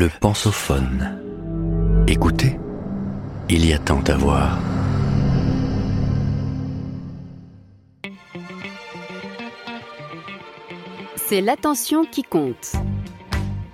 Le 0.00 0.08
pensophone. 0.08 1.18
Écoutez, 2.08 2.58
il 3.50 3.66
y 3.66 3.74
a 3.74 3.78
tant 3.78 4.00
à 4.04 4.16
voir. 4.16 4.58
C'est 11.16 11.42
l'attention 11.42 12.06
qui 12.06 12.22
compte. 12.22 12.72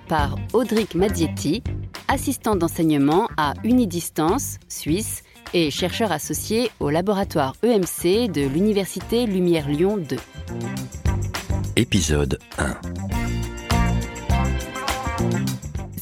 Par 0.09 0.35
Audric 0.51 0.95
Mazzietti, 0.95 1.63
assistant 2.09 2.57
d'enseignement 2.57 3.29
à 3.37 3.53
Unidistance, 3.63 4.57
Suisse, 4.67 5.23
et 5.53 5.71
chercheur 5.71 6.11
associé 6.11 6.71
au 6.81 6.89
laboratoire 6.89 7.55
EMC 7.63 8.29
de 8.29 8.45
l'Université 8.45 9.27
Lumière 9.27 9.69
Lyon 9.69 9.95
2. 9.95 10.17
Épisode 11.77 12.37
1. 12.57 13.16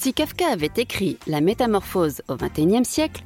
Si 0.05 0.13
Kafka 0.13 0.51
avait 0.51 0.69
écrit 0.77 1.17
La 1.25 1.41
Métamorphose 1.41 2.21
au 2.27 2.35
XXIe 2.35 2.85
siècle, 2.85 3.23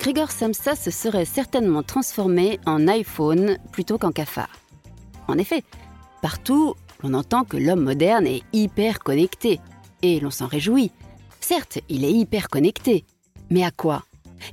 Grigor 0.00 0.30
Samsa 0.30 0.74
se 0.74 0.90
serait 0.90 1.26
certainement 1.26 1.82
transformé 1.82 2.58
en 2.64 2.88
iPhone 2.88 3.58
plutôt 3.70 3.98
qu'en 3.98 4.12
cafard. 4.12 4.48
En 5.28 5.36
effet, 5.36 5.62
partout, 6.22 6.74
on 7.02 7.12
entend 7.12 7.44
que 7.44 7.58
l'homme 7.58 7.82
moderne 7.82 8.26
est 8.26 8.44
hyper 8.54 9.00
connecté, 9.00 9.60
et 10.00 10.20
l'on 10.20 10.30
s'en 10.30 10.46
réjouit. 10.46 10.90
Certes, 11.40 11.80
il 11.90 12.02
est 12.02 12.12
hyper 12.14 12.48
connecté, 12.48 13.04
mais 13.50 13.62
à 13.62 13.70
quoi? 13.70 14.02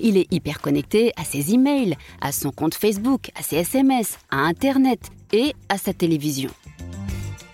Il 0.02 0.18
est 0.18 0.28
hyper 0.34 0.60
connecté 0.60 1.14
à 1.16 1.24
ses 1.24 1.54
emails, 1.54 1.96
à 2.20 2.34
son 2.34 2.52
compte 2.52 2.76
Facebook, 2.76 3.32
à 3.36 3.42
ses 3.42 3.56
SMS, 3.56 4.20
à 4.32 4.40
Internet 4.40 5.00
et 5.32 5.54
à 5.70 5.78
sa 5.78 5.94
télévision. 5.94 6.50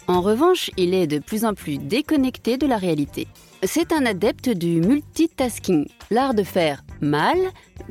En 0.08 0.22
revanche, 0.22 0.72
il 0.78 0.96
est 0.96 1.06
de 1.06 1.20
plus 1.20 1.46
en 1.46 1.54
plus 1.54 1.78
déconnecté 1.78 2.58
de 2.58 2.66
la 2.66 2.78
réalité. 2.78 3.28
C'est 3.68 3.94
un 3.94 4.06
adepte 4.06 4.50
du 4.50 4.80
multitasking, 4.80 5.88
l'art 6.12 6.36
de 6.36 6.44
faire 6.44 6.84
mal 7.02 7.38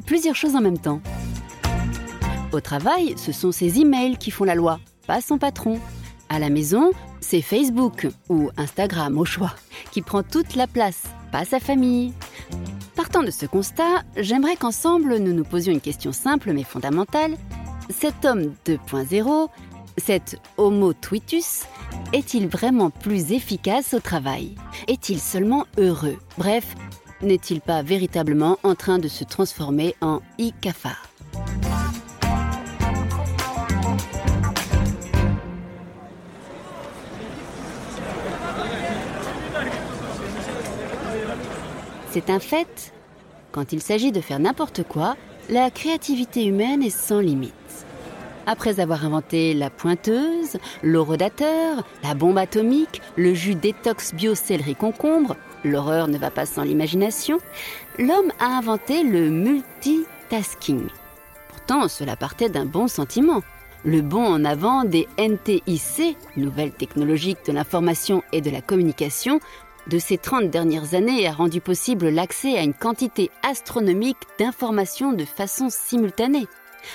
plusieurs 0.07 0.37
choses 0.37 0.55
en 0.55 0.61
même 0.61 0.79
temps. 0.79 1.01
Au 2.53 2.61
travail, 2.61 3.15
ce 3.17 3.33
sont 3.33 3.51
ses 3.51 3.81
emails 3.81 4.17
qui 4.17 4.31
font 4.31 4.45
la 4.45 4.55
loi, 4.55 4.79
pas 5.09 5.21
son 5.21 5.37
patron. 5.37 5.81
À 6.29 6.39
la 6.39 6.49
maison, 6.49 6.93
c'est 7.21 7.43
Facebook 7.43 8.07
ou 8.29 8.51
Instagram 8.57 9.19
au 9.19 9.25
choix 9.25 9.55
qui 9.91 10.01
prend 10.01 10.23
toute 10.23 10.55
la 10.55 10.69
place, 10.69 11.03
pas 11.33 11.45
sa 11.45 11.59
famille. 11.59 12.13
Partant 12.95 13.25
de 13.25 13.33
ce 13.33 13.45
constat, 13.45 14.05
j'aimerais 14.17 14.57
qu'ensemble 14.57 15.19
nous 15.19 15.33
nous 15.33 15.45
posions 15.45 15.73
une 15.73 15.81
question 15.81 16.13
simple 16.13 16.53
mais 16.53 16.65
fondamentale. 16.65 17.37
Cet 17.91 18.25
homme 18.25 18.55
2.0, 18.65 19.49
cet 19.99 20.41
Homo 20.57 20.93
Twitus, 20.93 21.65
est-il 22.13 22.49
vraiment 22.49 22.91
plus 22.91 23.33
efficace 23.33 23.95
au 23.95 24.01
travail? 24.01 24.55
Est-il 24.89 25.21
seulement 25.21 25.67
heureux? 25.79 26.19
Bref, 26.39 26.75
n'est-il 27.23 27.61
pas 27.61 27.83
véritablement 27.83 28.59
en 28.63 28.75
train 28.75 28.99
de 28.99 29.09
se 29.09 29.25
transformer 29.25 29.95
en 30.01 30.21
e-cafard 30.41 31.09
C'est 42.11 42.31
un 42.31 42.39
fait, 42.39 42.93
quand 43.51 43.73
il 43.73 43.83
s'agit 43.83 44.13
de 44.13 44.21
faire 44.21 44.39
n'importe 44.39 44.85
quoi, 44.85 45.17
la 45.51 45.69
créativité 45.71 46.45
humaine 46.45 46.81
est 46.81 46.97
sans 46.97 47.19
limite. 47.19 47.84
Après 48.47 48.79
avoir 48.79 49.07
inventé 49.07 49.55
la 49.55 49.71
pointeuse, 49.71 50.59
l'orodateur, 50.83 51.85
la 52.03 52.15
bombe 52.15 52.39
atomique, 52.39 53.01
le 53.17 53.33
jus 53.33 53.55
détox 53.55 54.15
bio 54.15 54.35
céleri 54.35 54.75
concombre, 54.75 55.37
l'horreur 55.65 56.09
ne 56.09 56.19
va 56.19 56.31
pas 56.31 56.45
sans 56.45 56.63
l'imagination, 56.63 57.39
l'homme 57.99 58.33
a 58.41 58.59
inventé 58.59 59.03
le 59.03 59.31
multitasking. 59.31 60.89
Pourtant, 61.49 61.89
cela 61.89 62.17
partait 62.17 62.51
d'un 62.51 62.67
bon 62.67 62.87
sentiment. 62.87 63.43
Le 63.87 64.03
bond 64.03 64.25
en 64.25 64.45
avant 64.45 64.85
des 64.85 65.09
NTIC, 65.19 66.17
nouvelles 66.37 66.73
technologies 66.73 67.37
de 67.47 67.53
l'information 67.53 68.23
et 68.33 68.41
de 68.41 68.51
la 68.51 68.61
communication, 68.61 69.41
de 69.87 69.99
ces 69.99 70.19
30 70.19 70.51
dernières 70.51 70.95
années 70.95 71.27
a 71.27 71.33
rendu 71.33 71.61
possible 71.61 72.09
l'accès 72.09 72.57
à 72.57 72.63
une 72.63 72.73
quantité 72.73 73.31
astronomique 73.43 74.17
d'informations 74.39 75.13
de 75.13 75.25
façon 75.25 75.69
simultanée. 75.71 76.47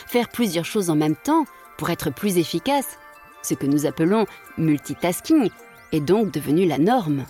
Faire 0.07 0.29
plusieurs 0.29 0.65
choses 0.65 0.89
en 0.89 0.95
même 0.95 1.15
temps 1.15 1.45
pour 1.77 1.89
être 1.89 2.09
plus 2.09 2.37
efficace, 2.37 2.97
ce 3.41 3.53
que 3.53 3.65
nous 3.65 3.85
appelons 3.85 4.25
multitasking, 4.57 5.49
est 5.91 6.01
donc 6.01 6.31
devenu 6.31 6.65
la 6.65 6.77
norme. 6.77 7.25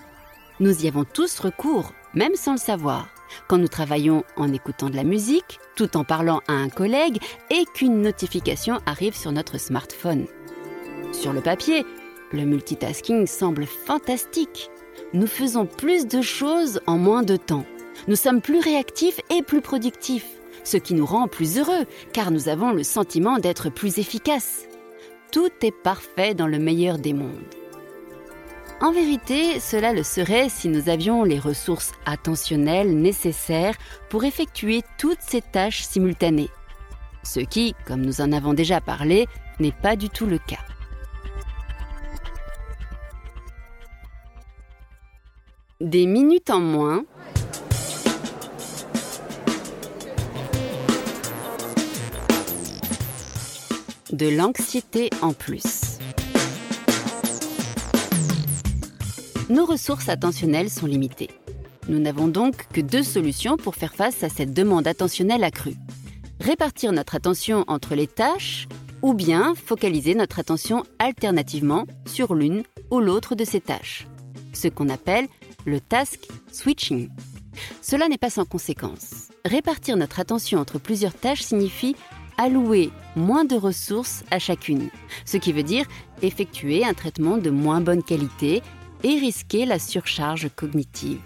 Nous 0.60 0.84
y 0.84 0.88
avons 0.88 1.06
tous 1.06 1.40
recours, 1.40 1.94
même 2.14 2.36
sans 2.36 2.54
le 2.54 2.58
savoir, 2.58 3.08
quand 3.48 3.58
nous 3.58 3.68
travaillons 3.68 4.24
en 4.36 4.52
écoutant 4.52 4.90
de 4.90 4.96
la 4.96 5.04
musique, 5.04 5.60
tout 5.76 5.96
en 5.96 6.04
parlant 6.04 6.42
à 6.48 6.54
un 6.54 6.70
collègue 6.70 7.20
et 7.50 7.66
qu'une 7.76 8.02
notification 8.02 8.80
arrive 8.86 9.16
sur 9.16 9.32
notre 9.32 9.60
smartphone. 9.60 10.26
Sur 11.12 11.32
le 11.32 11.42
papier, 11.42 11.86
le 12.32 12.44
multitasking 12.44 13.28
semble 13.28 13.66
fantastique. 13.66 14.70
Nous 15.14 15.28
faisons 15.28 15.66
plus 15.66 16.08
de 16.08 16.22
choses 16.22 16.82
en 16.88 16.98
moins 16.98 17.24
de 17.24 17.38
temps. 17.38 17.66
Nous 18.08 18.16
sommes 18.16 18.42
plus 18.42 18.60
réactifs 18.60 19.20
et 19.30 19.42
plus 19.42 19.62
productifs 19.62 20.39
ce 20.64 20.78
qui 20.78 20.94
nous 20.94 21.06
rend 21.06 21.28
plus 21.28 21.58
heureux, 21.58 21.86
car 22.14 22.32
nous 22.32 22.50
avons 22.50 22.72
le 22.72 22.84
sentiment 22.84 23.40
d'être 23.40 23.70
plus 23.70 24.00
efficaces. 24.00 24.66
Tout 25.32 25.52
est 25.62 25.72
parfait 25.72 26.34
dans 26.34 26.48
le 26.48 26.60
meilleur 26.60 26.98
des 26.98 27.14
mondes. 27.14 27.56
En 28.82 28.94
vérité, 28.94 29.60
cela 29.60 29.92
le 29.92 30.04
serait 30.04 30.48
si 30.48 30.70
nous 30.70 30.88
avions 30.88 31.24
les 31.24 31.38
ressources 31.38 31.92
attentionnelles 32.06 32.96
nécessaires 32.96 33.76
pour 34.10 34.24
effectuer 34.24 34.84
toutes 34.98 35.22
ces 35.22 35.42
tâches 35.42 35.82
simultanées. 35.82 36.50
Ce 37.24 37.42
qui, 37.42 37.76
comme 37.86 38.02
nous 38.02 38.22
en 38.22 38.32
avons 38.32 38.54
déjà 38.54 38.80
parlé, 38.80 39.28
n'est 39.60 39.74
pas 39.74 39.98
du 39.98 40.10
tout 40.10 40.26
le 40.26 40.38
cas. 40.38 40.64
Des 45.82 46.06
minutes 46.06 46.50
en 46.50 46.60
moins, 46.60 47.04
de 54.12 54.28
l'anxiété 54.28 55.10
en 55.22 55.34
plus. 55.34 55.98
Nos 59.50 59.66
ressources 59.66 60.10
attentionnelles 60.10 60.70
sont 60.70 60.86
limitées. 60.86 61.30
Nous 61.88 62.00
n'avons 62.00 62.28
donc 62.28 62.68
que 62.72 62.82
deux 62.82 63.04
solutions 63.04 63.58
pour 63.58 63.76
faire 63.76 63.94
face 63.94 64.24
à 64.24 64.30
cette 64.30 64.54
demande 64.54 64.88
attentionnelle 64.88 65.44
accrue. 65.44 65.76
Répartir 66.40 66.92
notre 66.92 67.16
attention 67.16 67.66
entre 67.68 67.96
les 67.96 68.08
tâches 68.08 68.68
ou 69.02 69.14
bien 69.14 69.54
focaliser 69.56 70.16
notre 70.16 70.40
attention 70.40 70.84
alternativement 71.00 71.86
sur 72.06 72.36
l'une 72.36 72.64
ou 72.92 73.00
l'autre 73.00 73.36
de 73.36 73.46
ces 73.46 73.62
tâches, 73.62 74.08
ce 74.54 74.68
qu'on 74.68 74.90
appelle 74.90 75.28
le 75.66 75.80
task 75.80 76.28
switching. 76.52 77.10
Cela 77.82 78.08
n'est 78.08 78.18
pas 78.18 78.30
sans 78.30 78.46
conséquence. 78.46 79.30
Répartir 79.46 79.98
notre 79.98 80.20
attention 80.20 80.60
entre 80.60 80.80
plusieurs 80.80 81.14
tâches 81.14 81.42
signifie 81.42 81.96
allouer 82.40 82.92
moins 83.18 83.44
de 83.44 83.56
ressources 83.56 84.24
à 84.32 84.40
chacune, 84.40 84.90
ce 85.26 85.38
qui 85.38 85.52
veut 85.52 85.62
dire 85.62 85.86
effectuer 86.22 86.86
un 86.86 86.94
traitement 86.94 87.38
de 87.38 87.50
moins 87.50 87.82
bonne 87.82 88.02
qualité 88.02 88.64
et 89.04 89.20
risquer 89.20 89.66
la 89.66 89.78
surcharge 89.78 90.50
cognitive. 90.56 91.20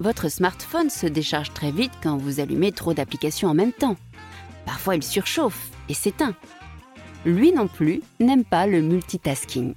Votre 0.00 0.28
smartphone 0.28 0.90
se 0.90 1.06
décharge 1.06 1.52
très 1.54 1.70
vite 1.70 1.92
quand 2.02 2.16
vous 2.16 2.40
allumez 2.40 2.72
trop 2.72 2.92
d'applications 2.92 3.48
en 3.48 3.54
même 3.54 3.72
temps. 3.72 3.96
Parfois 4.66 4.96
il 4.96 5.02
surchauffe 5.04 5.70
et 5.88 5.94
s'éteint. 5.94 6.34
Lui 7.24 7.52
non 7.52 7.68
plus 7.68 8.02
n'aime 8.18 8.44
pas 8.44 8.66
le 8.66 8.82
multitasking. 8.82 9.74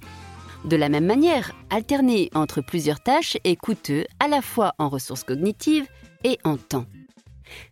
De 0.64 0.74
la 0.74 0.88
même 0.88 1.06
manière, 1.06 1.52
alterner 1.70 2.28
entre 2.34 2.60
plusieurs 2.60 3.00
tâches 3.00 3.36
est 3.44 3.54
coûteux 3.54 4.04
à 4.18 4.26
la 4.26 4.42
fois 4.42 4.74
en 4.78 4.88
ressources 4.88 5.22
cognitives 5.22 5.86
et 6.24 6.38
en 6.42 6.56
temps. 6.56 6.86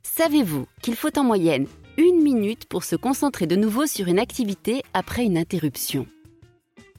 Savez-vous 0.05 0.67
qu'il 0.81 0.95
faut 0.95 1.19
en 1.19 1.25
moyenne 1.25 1.67
une 1.99 2.23
minute 2.23 2.67
pour 2.67 2.85
se 2.85 2.97
concentrer 2.97 3.47
de 3.47 3.57
nouveau 3.57 3.87
sur 3.87 4.09
une 4.09 4.19
activité 4.19 4.83
après 4.93 5.25
une 5.25 5.39
interruption. 5.39 6.07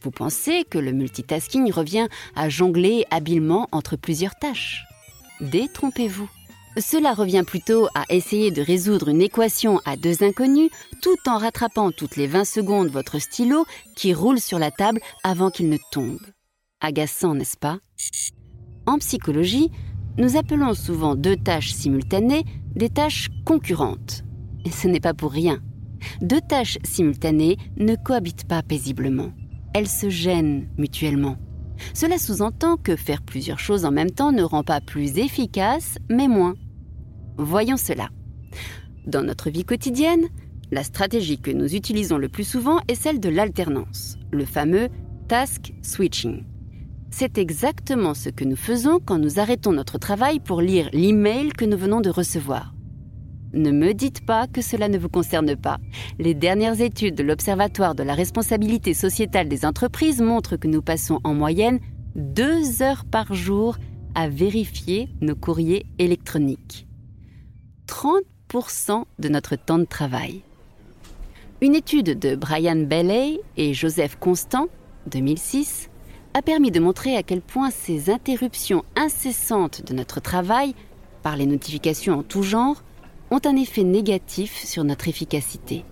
Vous 0.01 0.11
pensez 0.11 0.63
que 0.63 0.77
le 0.77 0.91
multitasking 0.91 1.71
revient 1.71 2.07
à 2.35 2.49
jongler 2.49 3.05
habilement 3.11 3.67
entre 3.71 3.95
plusieurs 3.95 4.35
tâches 4.35 4.85
Détrompez-vous. 5.41 6.29
Cela 6.77 7.13
revient 7.13 7.43
plutôt 7.45 7.87
à 7.95 8.05
essayer 8.09 8.51
de 8.51 8.61
résoudre 8.61 9.09
une 9.09 9.21
équation 9.21 9.81
à 9.85 9.95
deux 9.95 10.23
inconnus 10.23 10.69
tout 11.01 11.17
en 11.27 11.37
rattrapant 11.37 11.91
toutes 11.91 12.15
les 12.15 12.27
20 12.27 12.45
secondes 12.45 12.89
votre 12.89 13.19
stylo 13.19 13.65
qui 13.95 14.13
roule 14.13 14.39
sur 14.39 14.59
la 14.59 14.71
table 14.71 14.99
avant 15.23 15.49
qu'il 15.49 15.69
ne 15.69 15.77
tombe. 15.91 16.19
Agaçant, 16.79 17.33
n'est-ce 17.33 17.57
pas? 17.57 17.79
En 18.85 18.99
psychologie, 18.99 19.71
nous 20.17 20.37
appelons 20.37 20.73
souvent 20.73 21.15
deux 21.15 21.35
tâches 21.35 21.71
simultanées 21.71 22.45
des 22.75 22.89
tâches 22.89 23.29
concurrentes. 23.45 24.23
Ce 24.71 24.87
n'est 24.87 24.99
pas 24.99 25.13
pour 25.13 25.31
rien. 25.31 25.59
Deux 26.21 26.41
tâches 26.41 26.77
simultanées 26.83 27.57
ne 27.77 27.95
cohabitent 27.95 28.47
pas 28.47 28.61
paisiblement. 28.61 29.31
Elles 29.73 29.87
se 29.87 30.09
gênent 30.09 30.67
mutuellement. 30.77 31.37
Cela 31.93 32.17
sous-entend 32.17 32.77
que 32.77 32.95
faire 32.95 33.21
plusieurs 33.21 33.59
choses 33.59 33.85
en 33.85 33.91
même 33.91 34.11
temps 34.11 34.31
ne 34.31 34.43
rend 34.43 34.63
pas 34.63 34.81
plus 34.81 35.17
efficace, 35.17 35.97
mais 36.09 36.27
moins. 36.27 36.55
Voyons 37.37 37.77
cela. 37.77 38.09
Dans 39.05 39.23
notre 39.23 39.49
vie 39.49 39.63
quotidienne, 39.63 40.27
la 40.71 40.83
stratégie 40.83 41.39
que 41.39 41.51
nous 41.51 41.75
utilisons 41.75 42.17
le 42.17 42.29
plus 42.29 42.43
souvent 42.43 42.79
est 42.87 42.95
celle 42.95 43.19
de 43.19 43.29
l'alternance, 43.29 44.17
le 44.31 44.45
fameux 44.45 44.89
task 45.27 45.73
switching. 45.81 46.43
C'est 47.09 47.37
exactement 47.37 48.13
ce 48.13 48.29
que 48.29 48.43
nous 48.43 48.57
faisons 48.57 48.99
quand 48.99 49.17
nous 49.17 49.39
arrêtons 49.39 49.71
notre 49.71 49.97
travail 49.97 50.39
pour 50.39 50.61
lire 50.61 50.89
l'email 50.91 51.49
que 51.49 51.65
nous 51.65 51.77
venons 51.77 52.01
de 52.01 52.09
recevoir. 52.09 52.73
Ne 53.53 53.71
me 53.71 53.93
dites 53.93 54.25
pas 54.25 54.47
que 54.47 54.61
cela 54.61 54.89
ne 54.89 54.97
vous 54.97 55.09
concerne 55.09 55.55
pas. 55.55 55.77
Les 56.19 56.33
dernières 56.33 56.81
études 56.81 57.15
de 57.15 57.23
l'Observatoire 57.23 57.95
de 57.95 58.03
la 58.03 58.13
responsabilité 58.13 58.93
sociétale 58.93 59.47
des 59.47 59.65
entreprises 59.65 60.21
montrent 60.21 60.57
que 60.57 60.67
nous 60.67 60.81
passons 60.81 61.19
en 61.23 61.33
moyenne 61.33 61.79
deux 62.15 62.81
heures 62.81 63.05
par 63.05 63.33
jour 63.33 63.77
à 64.15 64.27
vérifier 64.27 65.09
nos 65.21 65.35
courriers 65.35 65.85
électroniques. 65.99 66.87
30% 67.87 69.03
de 69.19 69.29
notre 69.29 69.55
temps 69.55 69.79
de 69.79 69.85
travail. 69.85 70.41
Une 71.61 71.75
étude 71.75 72.19
de 72.19 72.35
Brian 72.35 72.83
Bailey 72.83 73.39
et 73.55 73.73
Joseph 73.73 74.17
Constant, 74.19 74.67
2006, 75.09 75.89
a 76.33 76.41
permis 76.41 76.69
de 76.69 76.79
montrer 76.79 77.15
à 77.15 77.23
quel 77.23 77.41
point 77.41 77.71
ces 77.71 78.09
interruptions 78.09 78.83
incessantes 78.95 79.83
de 79.83 79.93
notre 79.93 80.19
travail, 80.19 80.75
par 81.23 81.35
les 81.35 81.45
notifications 81.47 82.19
en 82.19 82.23
tout 82.23 82.43
genre, 82.43 82.83
ont 83.31 83.41
un 83.45 83.55
effet 83.55 83.83
négatif 83.83 84.63
sur 84.63 84.83
notre 84.83 85.07
efficacité. 85.07 85.83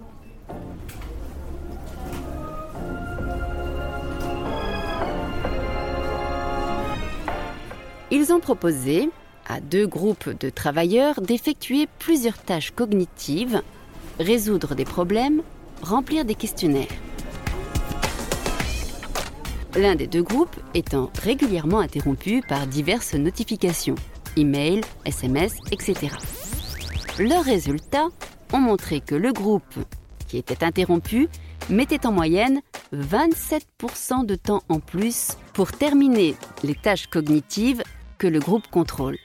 Ils 8.11 8.31
ont 8.31 8.39
proposé 8.39 9.09
à 9.47 9.59
deux 9.59 9.87
groupes 9.87 10.29
de 10.39 10.49
travailleurs 10.49 11.21
d'effectuer 11.21 11.87
plusieurs 11.99 12.37
tâches 12.37 12.71
cognitives, 12.71 13.61
résoudre 14.19 14.75
des 14.75 14.85
problèmes, 14.85 15.41
remplir 15.81 16.25
des 16.25 16.35
questionnaires. 16.35 16.87
L'un 19.75 19.95
des 19.95 20.07
deux 20.07 20.23
groupes 20.23 20.55
étant 20.73 21.11
régulièrement 21.21 21.79
interrompu 21.79 22.41
par 22.47 22.65
diverses 22.65 23.13
notifications, 23.13 23.95
email, 24.37 24.81
SMS, 25.05 25.57
etc. 25.71 26.09
Leurs 27.17 27.45
résultats 27.45 28.09
ont 28.51 28.59
montré 28.59 28.99
que 28.99 29.15
le 29.15 29.31
groupe 29.31 29.75
qui 30.27 30.37
était 30.37 30.65
interrompu 30.65 31.29
mettait 31.69 32.05
en 32.05 32.11
moyenne 32.11 32.61
27% 32.93 34.25
de 34.25 34.35
temps 34.35 34.63
en 34.67 34.79
plus 34.81 35.37
pour 35.53 35.71
terminer 35.71 36.35
les 36.63 36.75
tâches 36.75 37.07
cognitives 37.07 37.83
que 38.17 38.27
le 38.27 38.39
groupe 38.39 38.67
contrôle. 38.67 39.17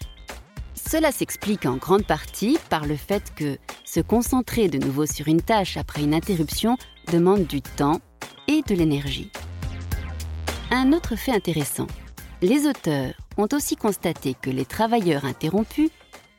Cela 0.75 1.11
s'explique 1.11 1.67
en 1.67 1.77
grande 1.77 2.07
partie 2.07 2.59
par 2.69 2.87
le 2.87 2.97
fait 2.97 3.35
que 3.35 3.59
se 3.85 4.01
concentrer 4.01 4.69
de 4.69 4.79
nouveau 4.79 5.07
sur 5.07 5.27
une 5.27 5.43
tâche 5.43 5.77
après 5.77 6.03
une 6.03 6.15
interruption 6.15 6.77
demande 7.11 7.45
du 7.45 7.61
temps 7.61 8.01
et 8.47 8.63
de 8.63 8.75
l'énergie. 8.75 9.33
Un 10.71 10.93
autre 10.93 11.17
fait 11.17 11.33
intéressant. 11.33 11.89
Les 12.41 12.67
auteurs 12.67 13.15
ont 13.37 13.49
aussi 13.53 13.75
constaté 13.75 14.35
que 14.41 14.51
les 14.51 14.65
travailleurs 14.65 15.25
interrompus 15.25 15.91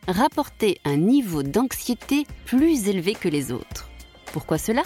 rapportaient 0.08 0.78
un 0.86 0.98
niveau 0.98 1.44
d'anxiété 1.44 2.26
plus 2.46 2.88
élevé 2.88 3.14
que 3.14 3.30
les 3.30 3.52
autres. 3.52 3.90
Pourquoi 4.34 4.58
cela? 4.58 4.84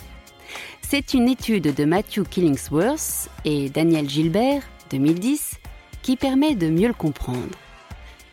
C'est 0.82 1.14
une 1.14 1.28
étude 1.28 1.74
de 1.74 1.86
Matthew 1.86 2.24
Killingsworth 2.30 3.30
et 3.44 3.70
Daniel 3.70 4.10
Gilbert, 4.10 4.64
2010, 4.92 5.56
qui 6.02 6.16
permet 6.16 6.56
de 6.56 6.70
mieux 6.70 6.88
le 6.88 6.94
comprendre. 6.94 7.58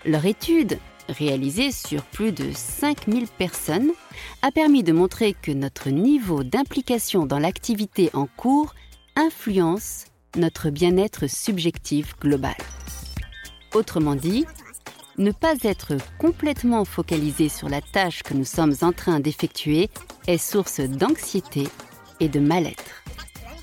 Leur 0.05 0.26
étude, 0.26 0.79
réalisée 1.08 1.73
sur 1.73 2.02
plus 2.02 2.32
de 2.32 2.52
5000 2.52 3.26
personnes, 3.26 3.93
a 4.43 4.50
permis 4.50 4.82
de 4.82 4.93
montrer 4.93 5.34
que 5.34 5.52
notre 5.52 5.90
niveau 5.90 6.44
d'implication 6.44 7.26
dans 7.26 7.38
l'activité 7.38 8.11
en 8.12 8.26
cours 8.26 8.75
influence 9.17 10.06
notre 10.37 10.70
bien-être 10.70 11.26
subjectif 11.29 12.19
global. 12.19 12.56
Autrement 13.75 14.14
dit, 14.14 14.44
ne 15.22 15.32
pas 15.32 15.54
être 15.62 15.94
complètement 16.19 16.84
focalisé 16.84 17.48
sur 17.48 17.69
la 17.69 17.80
tâche 17.80 18.22
que 18.22 18.34
nous 18.34 18.44
sommes 18.44 18.74
en 18.82 18.92
train 18.92 19.20
d'effectuer 19.20 19.88
est 20.26 20.38
source 20.38 20.80
d'anxiété 20.80 21.69
et 22.20 22.28
de 22.28 22.40
mal-être. 22.40 23.04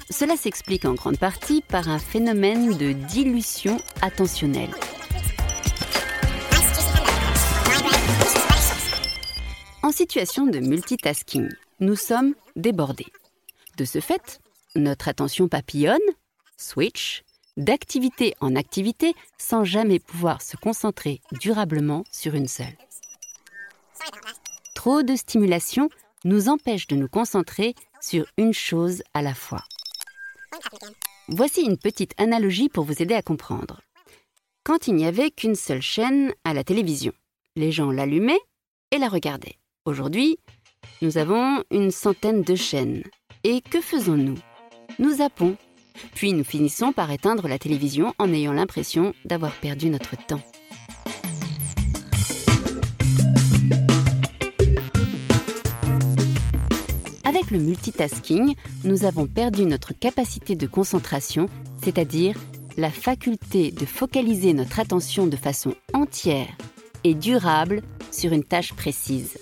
Cela 0.09 0.38
s'explique 0.38 0.85
en 0.85 0.94
grande 0.94 1.17
partie 1.17 1.61
par 1.61 1.89
un 1.89 2.00
phénomène 2.00 2.75
de 2.77 2.94
dilution 2.94 3.77
attentionnelle. 4.01 4.71
En 9.83 9.91
situation 9.91 10.47
de 10.47 10.59
multitasking, 10.59 11.50
nous 11.79 11.95
sommes 11.95 12.35
débordés. 12.56 13.07
De 13.77 13.85
ce 13.85 14.00
fait, 14.00 14.39
notre 14.75 15.07
attention 15.07 15.47
papillonne, 15.47 16.00
switch, 16.57 17.23
d'activité 17.59 18.33
en 18.39 18.56
activité 18.56 19.13
sans 19.38 19.63
jamais 19.63 20.00
pouvoir 20.00 20.41
se 20.41 20.57
concentrer 20.57 21.21
durablement 21.39 22.03
sur 22.11 22.33
une 22.33 22.47
seule. 22.47 22.77
Trop 24.73 25.03
de 25.03 25.15
stimulation 25.15 25.89
nous 26.23 26.50
empêche 26.50 26.88
de 26.88 26.95
nous 26.95 27.09
concentrer 27.09 27.75
sur 28.01 28.25
une 28.38 28.53
chose 28.53 29.03
à 29.13 29.21
la 29.21 29.35
fois. 29.35 29.63
Voici 31.27 31.61
une 31.61 31.77
petite 31.77 32.19
analogie 32.19 32.69
pour 32.69 32.85
vous 32.85 33.01
aider 33.01 33.13
à 33.13 33.21
comprendre. 33.21 33.81
Quand 34.63 34.88
il 34.88 34.95
n'y 34.95 35.06
avait 35.06 35.29
qu'une 35.29 35.56
seule 35.56 35.81
chaîne 35.81 36.33
à 36.44 36.53
la 36.53 36.63
télévision, 36.63 37.13
les 37.56 37.71
gens 37.71 37.91
l'allumaient 37.91 38.39
et 38.91 38.97
la 38.97 39.09
regardaient. 39.09 39.57
Aujourd'hui, 39.85 40.39
nous 41.01 41.17
avons 41.17 41.63
une 41.71 41.91
centaine 41.91 42.41
de 42.41 42.56
chaînes. 42.56 43.03
Et 43.44 43.61
que 43.61 43.79
faisons-nous? 43.79 44.38
Nous 44.97 45.17
zappons 45.17 45.56
puis 46.13 46.33
nous 46.33 46.44
finissons 46.44 46.91
par 46.91 47.12
éteindre 47.12 47.47
la 47.47 47.59
télévision 47.59 48.13
en 48.19 48.31
ayant 48.33 48.53
l'impression 48.53 49.13
d'avoir 49.25 49.51
perdu 49.53 49.89
notre 49.89 50.15
temps. 50.15 50.41
Avec 57.24 57.51
le 57.51 57.59
multitasking, 57.59 58.56
nous 58.83 59.06
avons 59.06 59.27
perdu 59.27 59.65
notre 59.65 59.94
capacité 59.94 60.56
de 60.56 60.65
concentration, 60.65 61.47
c'est-à-dire 61.83 62.35
la 62.75 62.89
faculté 62.89 63.71
de 63.71 63.85
focaliser 63.85 64.53
notre 64.53 64.80
attention 64.80 65.27
de 65.27 65.35
façon 65.35 65.75
entière 65.94 66.47
et 67.03 67.13
durable 67.13 67.81
sur 68.12 68.33
une 68.33 68.44
tâche 68.44 68.73
précise. 68.73 69.37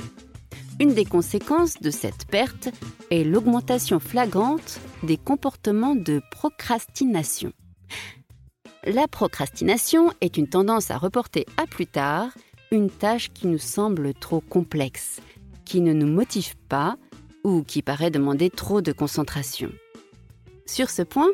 Une 0.80 0.94
des 0.94 1.06
conséquences 1.06 1.80
de 1.82 1.90
cette 1.90 2.28
perte 2.28 2.70
est 3.10 3.24
l'augmentation 3.24 4.00
flagrante 4.00 4.80
des 5.02 5.18
comportements 5.18 5.96
de 5.96 6.22
procrastination. 6.30 7.52
La 8.84 9.08
procrastination 9.08 10.14
est 10.22 10.38
une 10.38 10.48
tendance 10.48 10.92
à 10.92 10.98
reporter 11.00 11.48
à 11.58 11.66
plus 11.66 11.88
tard 11.88 12.30
une 12.72 12.92
tâche 12.92 13.32
qui 13.34 13.48
nous 13.48 13.58
semble 13.58 14.14
trop 14.14 14.40
complexe, 14.40 15.20
qui 15.66 15.82
ne 15.82 15.94
nous 15.94 16.06
motive 16.06 16.56
pas 16.70 16.96
ou 17.44 17.64
qui 17.64 17.82
paraît 17.82 18.12
demander 18.12 18.52
trop 18.52 18.82
de 18.82 18.92
concentration. 18.92 19.72
Sur 20.68 20.92
ce 20.92 21.02
point, 21.02 21.30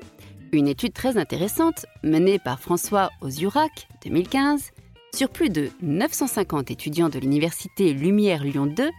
une 0.54 0.70
étude 0.70 0.94
très 0.94 1.18
intéressante 1.18 1.86
menée 2.02 2.40
par 2.40 2.62
François 2.62 3.10
Ozurac 3.20 3.90
2015 4.06 4.72
sur 5.14 5.30
plus 5.30 5.50
de 5.50 5.70
950 5.82 6.72
étudiants 6.72 7.10
de 7.10 7.20
l'université 7.20 7.94
Lumière 7.94 8.44
Lyon 8.44 8.68
2 8.68 8.90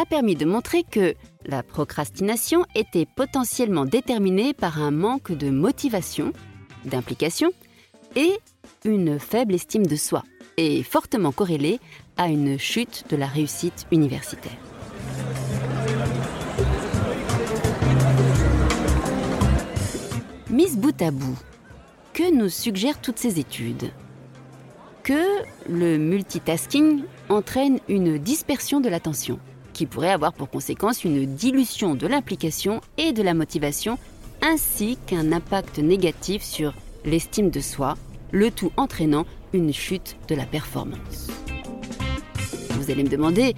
a 0.00 0.06
permis 0.06 0.36
de 0.36 0.44
montrer 0.44 0.84
que 0.84 1.14
la 1.44 1.64
procrastination 1.64 2.64
était 2.76 3.06
potentiellement 3.16 3.84
déterminée 3.84 4.54
par 4.54 4.80
un 4.80 4.92
manque 4.92 5.32
de 5.32 5.50
motivation, 5.50 6.32
d'implication 6.84 7.50
et 8.14 8.38
une 8.84 9.18
faible 9.18 9.54
estime 9.54 9.86
de 9.86 9.96
soi, 9.96 10.22
et 10.56 10.84
fortement 10.84 11.32
corrélée 11.32 11.80
à 12.16 12.28
une 12.28 12.58
chute 12.58 13.06
de 13.10 13.16
la 13.16 13.26
réussite 13.26 13.86
universitaire. 13.90 14.56
Mise 20.48 20.78
bout 20.78 21.02
à 21.02 21.10
bout, 21.10 21.38
que 22.14 22.32
nous 22.32 22.48
suggèrent 22.48 23.00
toutes 23.00 23.18
ces 23.18 23.40
études? 23.40 23.90
Que 25.02 25.42
le 25.68 25.98
multitasking 25.98 27.02
entraîne 27.28 27.80
une 27.88 28.18
dispersion 28.18 28.80
de 28.80 28.88
l'attention 28.88 29.40
qui 29.78 29.86
pourrait 29.86 30.10
avoir 30.10 30.32
pour 30.32 30.50
conséquence 30.50 31.04
une 31.04 31.24
dilution 31.36 31.94
de 31.94 32.08
l'implication 32.08 32.80
et 32.96 33.12
de 33.12 33.22
la 33.22 33.32
motivation, 33.32 33.96
ainsi 34.42 34.98
qu'un 35.06 35.30
impact 35.30 35.78
négatif 35.78 36.42
sur 36.42 36.74
l'estime 37.04 37.48
de 37.48 37.60
soi, 37.60 37.96
le 38.32 38.50
tout 38.50 38.72
entraînant 38.76 39.24
une 39.52 39.72
chute 39.72 40.16
de 40.26 40.34
la 40.34 40.46
performance. 40.46 41.28
Vous 42.70 42.90
allez 42.90 43.04
me 43.04 43.08
demander, 43.08 43.54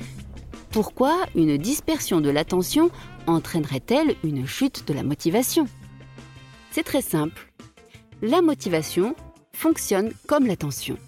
pourquoi 0.69 1.25
une 1.35 1.57
dispersion 1.57 2.21
de 2.21 2.29
l'attention 2.29 2.91
entraînerait-elle 3.27 4.15
une 4.23 4.47
chute 4.47 4.87
de 4.87 4.93
la 4.93 5.03
motivation? 5.03 5.67
C'est 6.71 6.85
très 6.85 7.01
simple. 7.01 7.51
La 8.21 8.43
motivation 8.43 9.15
fonctionne 9.55 10.13
comme 10.27 10.47
l'attention. 10.47 10.99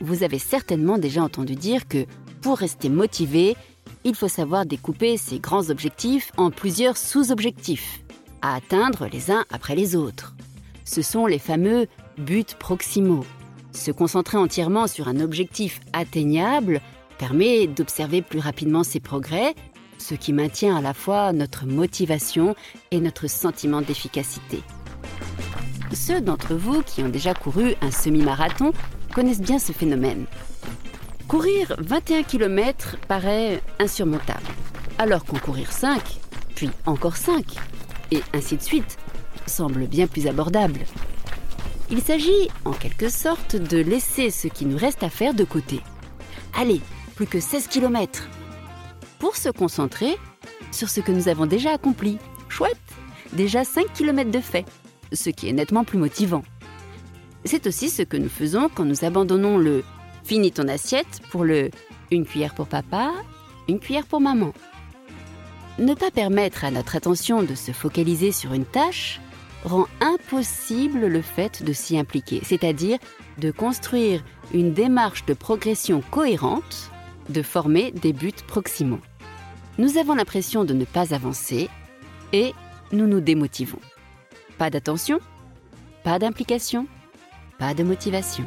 Vous 0.00 0.22
avez 0.22 0.38
certainement 0.38 0.96
déjà 0.96 1.22
entendu 1.22 1.54
dire 1.54 1.86
que 1.86 2.06
pour 2.40 2.56
rester 2.56 2.88
motivé, 2.88 3.56
il 4.04 4.14
faut 4.14 4.28
savoir 4.28 4.66
découper 4.66 5.16
ses 5.16 5.38
grands 5.38 5.70
objectifs 5.70 6.32
en 6.36 6.50
plusieurs 6.50 6.96
sous-objectifs, 6.96 8.00
à 8.42 8.54
atteindre 8.54 9.08
les 9.12 9.30
uns 9.30 9.44
après 9.50 9.74
les 9.74 9.96
autres. 9.96 10.34
Ce 10.84 11.02
sont 11.02 11.26
les 11.26 11.38
fameux 11.38 11.86
buts 12.18 12.44
proximaux. 12.58 13.24
Se 13.72 13.90
concentrer 13.90 14.38
entièrement 14.38 14.86
sur 14.86 15.08
un 15.08 15.20
objectif 15.20 15.80
atteignable 15.92 16.80
permet 17.18 17.66
d'observer 17.66 18.22
plus 18.22 18.40
rapidement 18.40 18.82
ses 18.82 19.00
progrès, 19.00 19.54
ce 19.98 20.14
qui 20.14 20.32
maintient 20.32 20.76
à 20.76 20.80
la 20.80 20.94
fois 20.94 21.32
notre 21.32 21.66
motivation 21.66 22.56
et 22.90 23.00
notre 23.00 23.28
sentiment 23.28 23.82
d'efficacité. 23.82 24.62
Ceux 25.92 26.20
d'entre 26.20 26.54
vous 26.54 26.82
qui 26.82 27.02
ont 27.02 27.08
déjà 27.08 27.34
couru 27.34 27.74
un 27.82 27.90
semi-marathon 27.90 28.72
connaissent 29.14 29.42
bien 29.42 29.58
ce 29.58 29.72
phénomène. 29.72 30.26
Courir 31.30 31.76
21 31.78 32.24
km 32.24 32.96
paraît 33.06 33.62
insurmontable, 33.78 34.48
alors 34.98 35.24
qu'en 35.24 35.38
courir 35.38 35.70
5, 35.70 36.02
puis 36.56 36.70
encore 36.86 37.16
5, 37.16 37.44
et 38.10 38.20
ainsi 38.34 38.56
de 38.56 38.62
suite, 38.62 38.98
semble 39.46 39.86
bien 39.86 40.08
plus 40.08 40.26
abordable. 40.26 40.80
Il 41.88 42.02
s'agit, 42.02 42.48
en 42.64 42.72
quelque 42.72 43.08
sorte, 43.08 43.54
de 43.54 43.78
laisser 43.78 44.30
ce 44.30 44.48
qui 44.48 44.66
nous 44.66 44.76
reste 44.76 45.04
à 45.04 45.08
faire 45.08 45.32
de 45.32 45.44
côté. 45.44 45.78
Allez, 46.52 46.80
plus 47.14 47.28
que 47.28 47.38
16 47.38 47.68
km. 47.68 48.28
Pour 49.20 49.36
se 49.36 49.50
concentrer 49.50 50.16
sur 50.72 50.88
ce 50.88 50.98
que 50.98 51.12
nous 51.12 51.28
avons 51.28 51.46
déjà 51.46 51.70
accompli. 51.70 52.18
Chouette 52.48 52.76
Déjà 53.34 53.62
5 53.62 53.92
km 53.92 54.32
de 54.32 54.40
fait, 54.40 54.64
ce 55.12 55.30
qui 55.30 55.48
est 55.48 55.52
nettement 55.52 55.84
plus 55.84 55.98
motivant. 55.98 56.42
C'est 57.44 57.68
aussi 57.68 57.88
ce 57.88 58.02
que 58.02 58.16
nous 58.16 58.28
faisons 58.28 58.68
quand 58.74 58.84
nous 58.84 59.04
abandonnons 59.04 59.58
le 59.58 59.84
Finis 60.24 60.52
ton 60.52 60.68
assiette 60.68 61.20
pour 61.30 61.44
le 61.44 61.70
une 62.10 62.24
cuillère 62.24 62.54
pour 62.54 62.66
papa, 62.66 63.12
une 63.68 63.78
cuillère 63.78 64.06
pour 64.06 64.20
maman. 64.20 64.52
Ne 65.78 65.94
pas 65.94 66.10
permettre 66.10 66.64
à 66.64 66.70
notre 66.70 66.96
attention 66.96 67.42
de 67.42 67.54
se 67.54 67.72
focaliser 67.72 68.32
sur 68.32 68.52
une 68.52 68.64
tâche 68.64 69.20
rend 69.64 69.86
impossible 70.00 71.06
le 71.06 71.22
fait 71.22 71.62
de 71.62 71.72
s'y 71.72 71.98
impliquer, 71.98 72.40
c'est-à-dire 72.44 72.98
de 73.38 73.50
construire 73.50 74.22
une 74.52 74.72
démarche 74.72 75.24
de 75.26 75.34
progression 75.34 76.02
cohérente, 76.10 76.90
de 77.28 77.42
former 77.42 77.92
des 77.92 78.12
buts 78.12 78.32
proximaux. 78.46 79.00
Nous 79.78 79.98
avons 79.98 80.14
l'impression 80.14 80.64
de 80.64 80.74
ne 80.74 80.84
pas 80.84 81.14
avancer 81.14 81.68
et 82.32 82.52
nous 82.92 83.06
nous 83.06 83.20
démotivons. 83.20 83.80
Pas 84.58 84.70
d'attention, 84.70 85.20
pas 86.04 86.18
d'implication, 86.18 86.86
pas 87.58 87.74
de 87.74 87.82
motivation. 87.82 88.46